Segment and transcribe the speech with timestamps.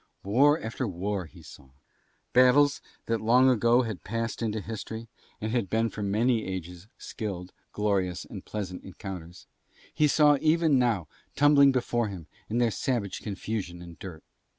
[0.23, 1.69] War after war he saw.
[2.33, 7.53] Battles that long ago had passed into history and had been for many ages skilled,
[7.71, 9.45] glorious and pleasant encounters
[9.93, 14.23] he saw even now tumbling before him in their savage confusion and dirt.